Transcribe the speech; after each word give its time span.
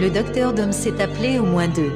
Le 0.00 0.10
docteur 0.10 0.54
Dom 0.54 0.70
s'est 0.70 1.00
appelé 1.00 1.40
au 1.40 1.44
moins 1.44 1.66
deux. 1.66 1.90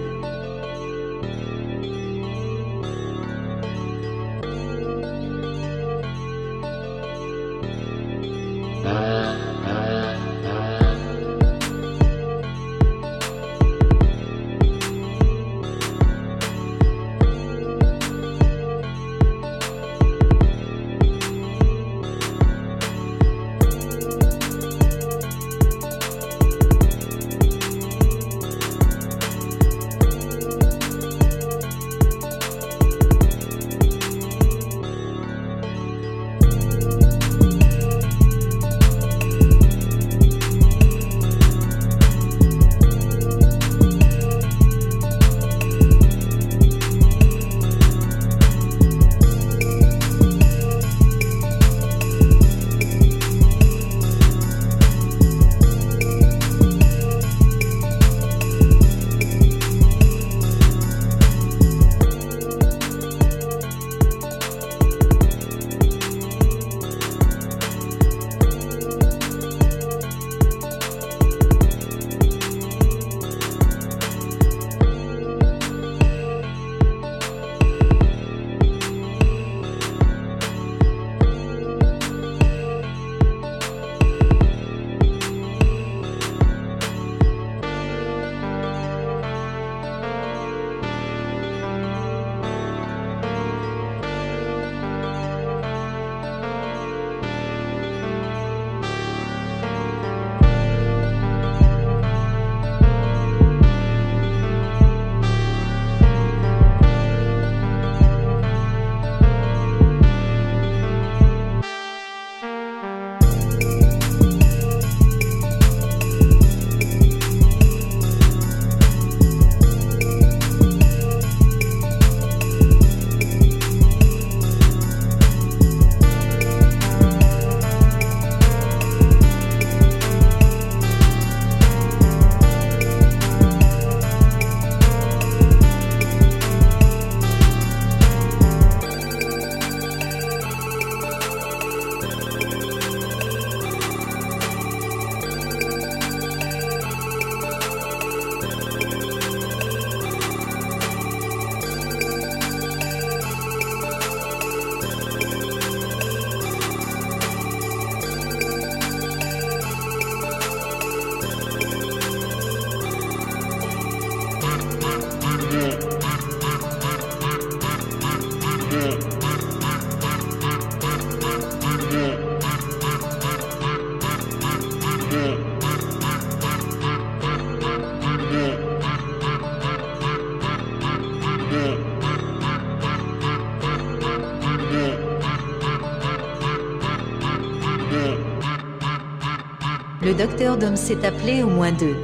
Le 190.05 190.15
docteur 190.15 190.59
Dom 190.59 190.75
s'est 190.75 191.05
appelé 191.05 191.45
au 191.45 191.49
moins 191.49 191.71
deux. 191.71 191.95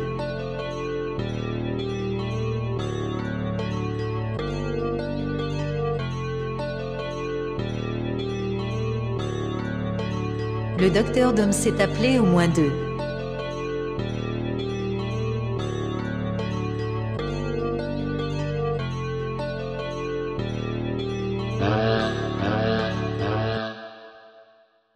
Le 10.79 10.91
docteur 10.91 11.35
Dom 11.35 11.51
s'est 11.51 11.81
appelé 11.81 12.21
au 12.21 12.25
moins 12.25 12.47
deux. 12.47 12.88